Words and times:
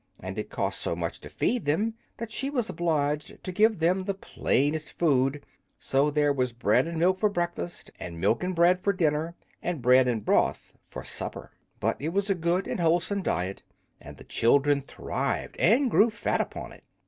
And 0.19 0.39
it 0.39 0.49
cost 0.49 0.81
so 0.81 0.95
much 0.95 1.19
to 1.19 1.29
feed 1.29 1.65
them 1.65 1.93
that 2.17 2.31
she 2.31 2.49
was 2.49 2.71
obliged 2.71 3.43
to 3.43 3.51
give 3.51 3.77
them 3.77 4.03
the 4.05 4.15
plainest 4.15 4.91
food; 4.97 5.45
so 5.77 6.09
there 6.09 6.33
was 6.33 6.53
bread 6.53 6.87
and 6.87 6.97
milk 6.97 7.19
for 7.19 7.29
breakfast 7.29 7.91
and 7.99 8.19
milk 8.19 8.43
and 8.43 8.55
bread 8.55 8.81
for 8.81 8.93
dinner 8.93 9.35
and 9.61 9.79
bread 9.79 10.07
and 10.07 10.25
broth 10.25 10.73
for 10.81 11.03
supper. 11.03 11.51
But 11.79 11.97
it 12.01 12.09
was 12.09 12.31
a 12.31 12.33
good 12.33 12.67
and 12.67 12.79
wholesome 12.79 13.21
diet, 13.21 13.61
and 14.01 14.17
the 14.17 14.23
children 14.23 14.81
thrived 14.81 15.55
and 15.57 15.91
grew 15.91 16.09
fat 16.09 16.41
upon 16.41 16.71
it. 16.71 16.83